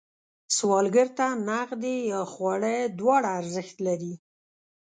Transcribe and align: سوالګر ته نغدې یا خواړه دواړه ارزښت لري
سوالګر 0.57 1.07
ته 1.17 1.27
نغدې 1.49 1.95
یا 2.11 2.21
خواړه 2.31 2.75
دواړه 2.99 3.29
ارزښت 3.39 3.75
لري 3.87 4.13